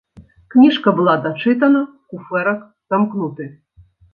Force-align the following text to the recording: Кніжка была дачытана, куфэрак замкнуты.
Кніжка 0.53 0.93
была 0.99 1.13
дачытана, 1.27 1.83
куфэрак 2.15 2.67
замкнуты. 2.95 3.43